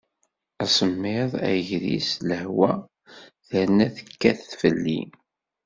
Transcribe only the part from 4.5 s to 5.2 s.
fell-i.